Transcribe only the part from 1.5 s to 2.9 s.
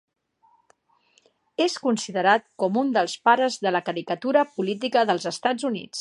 És considerat com